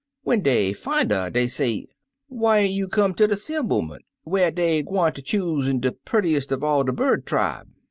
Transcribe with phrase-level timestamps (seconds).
[0.23, 1.85] When dey fin' 'er, dey say,
[2.27, 6.91] 'Whyn't you come ter de 'semblement, whar dey gwineter choosen de purtiest er all de
[6.91, 7.67] bird tribe?'